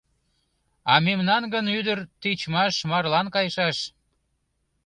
[0.91, 3.77] А мемнан гын ӱдыр тичмаш марлан кайышаш...